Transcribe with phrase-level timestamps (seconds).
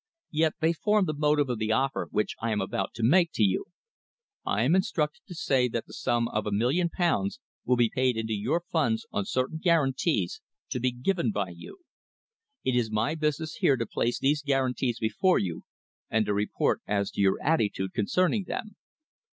[0.31, 3.43] "Yet they form the motive of the offer which I am about to make to
[3.43, 3.65] you.
[4.43, 8.17] I am instructed to say that the sum of a million pounds will be paid
[8.17, 10.41] into your funds on certain guarantees
[10.71, 11.81] to be given by you.
[12.63, 15.65] It is my business here to place these guarantees before you
[16.09, 18.77] and to report as to your attitude concerning them."